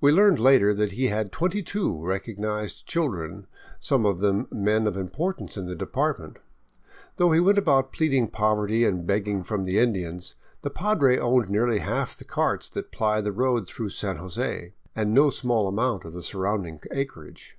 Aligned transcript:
We 0.00 0.10
learned 0.10 0.38
later 0.38 0.72
that 0.72 0.92
he 0.92 1.08
had 1.08 1.30
twenty 1.32 1.62
two 1.62 2.02
recognized 2.02 2.86
chil 2.86 3.10
dren, 3.10 3.46
some 3.78 4.06
of 4.06 4.20
them 4.20 4.48
men 4.50 4.86
of 4.86 4.96
importance 4.96 5.54
in 5.54 5.66
the 5.66 5.74
department. 5.76 6.38
Though 7.18 7.30
he 7.32 7.40
went 7.40 7.58
about 7.58 7.92
pleading 7.92 8.28
poverty 8.28 8.86
and 8.86 9.06
begging 9.06 9.44
from 9.44 9.66
the 9.66 9.78
Indians, 9.78 10.34
the 10.62 10.70
padre 10.70 11.18
owned 11.18 11.50
nearly 11.50 11.80
half 11.80 12.16
the 12.16 12.24
carts 12.24 12.70
that 12.70 12.90
ply 12.90 13.20
the 13.20 13.32
road 13.32 13.68
through 13.68 13.90
San 13.90 14.16
Jose, 14.16 14.72
and 14.96 15.12
no 15.12 15.28
small 15.28 15.68
amount 15.68 16.06
of 16.06 16.14
the 16.14 16.22
surrounding 16.22 16.80
acreage. 16.90 17.58